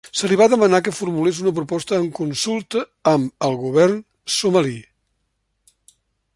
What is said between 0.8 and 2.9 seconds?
que formulés una proposta en consulta